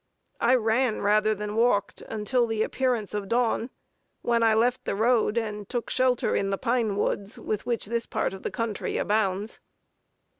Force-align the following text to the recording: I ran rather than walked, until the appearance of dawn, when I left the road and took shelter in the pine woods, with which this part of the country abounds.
I 0.39 0.55
ran 0.55 1.03
rather 1.03 1.35
than 1.35 1.55
walked, 1.55 2.01
until 2.01 2.47
the 2.47 2.63
appearance 2.63 3.13
of 3.13 3.27
dawn, 3.27 3.69
when 4.23 4.41
I 4.41 4.55
left 4.55 4.83
the 4.85 4.95
road 4.95 5.37
and 5.37 5.69
took 5.69 5.91
shelter 5.91 6.35
in 6.35 6.49
the 6.49 6.57
pine 6.57 6.95
woods, 6.97 7.37
with 7.37 7.67
which 7.67 7.85
this 7.85 8.07
part 8.07 8.33
of 8.33 8.41
the 8.41 8.49
country 8.49 8.97
abounds. 8.97 9.59